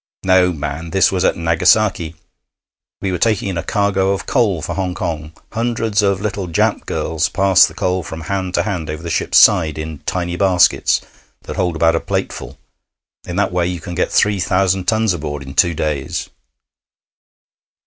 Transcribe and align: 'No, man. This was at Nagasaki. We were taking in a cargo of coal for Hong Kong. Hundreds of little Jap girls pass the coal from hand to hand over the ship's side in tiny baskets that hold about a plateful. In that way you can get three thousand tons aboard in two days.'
'No, 0.23 0.51
man. 0.51 0.89
This 0.89 1.11
was 1.11 1.23
at 1.23 1.37
Nagasaki. 1.37 2.15
We 3.03 3.11
were 3.11 3.19
taking 3.19 3.49
in 3.49 3.57
a 3.59 3.61
cargo 3.61 4.13
of 4.13 4.25
coal 4.25 4.63
for 4.63 4.73
Hong 4.73 4.95
Kong. 4.95 5.31
Hundreds 5.51 6.01
of 6.01 6.19
little 6.19 6.47
Jap 6.47 6.87
girls 6.87 7.29
pass 7.29 7.67
the 7.67 7.75
coal 7.75 8.01
from 8.01 8.21
hand 8.21 8.55
to 8.55 8.63
hand 8.63 8.89
over 8.89 9.03
the 9.03 9.11
ship's 9.11 9.37
side 9.37 9.77
in 9.77 9.99
tiny 10.07 10.35
baskets 10.37 11.01
that 11.43 11.55
hold 11.55 11.75
about 11.75 11.95
a 11.95 11.99
plateful. 11.99 12.57
In 13.27 13.35
that 13.35 13.51
way 13.51 13.67
you 13.67 13.79
can 13.79 13.93
get 13.93 14.11
three 14.11 14.39
thousand 14.39 14.85
tons 14.85 15.13
aboard 15.13 15.43
in 15.43 15.53
two 15.53 15.75
days.' 15.75 16.27